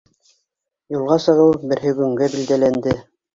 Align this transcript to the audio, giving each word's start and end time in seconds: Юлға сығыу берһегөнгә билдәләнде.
Юлға 0.95 1.17
сығыу 1.25 1.51
берһегөнгә 1.73 2.31
билдәләнде. 2.37 2.97